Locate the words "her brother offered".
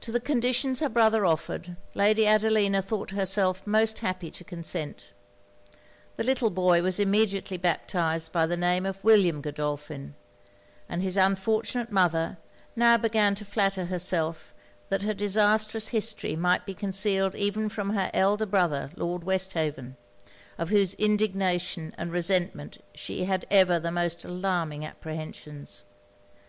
0.80-1.76